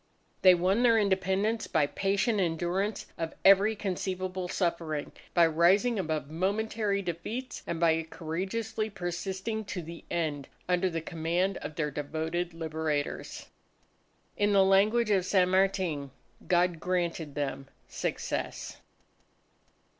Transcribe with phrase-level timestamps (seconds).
[0.41, 7.03] They won their Independence by patient endurance of every conceivable suffering, by rising above momentary
[7.03, 13.45] defeats, and by courageously persisting to the end under the command of their devoted Liberators.
[14.35, 16.09] In the language of San Martin,
[16.47, 18.77] "God granted them success."